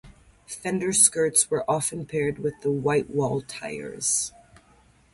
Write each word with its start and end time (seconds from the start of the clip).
Fender 0.47 0.93
skirts 0.93 1.51
were 1.51 1.63
often 1.69 2.07
paired 2.07 2.39
with 2.39 2.55
whitewall 2.65 3.41
tires. 3.47 4.31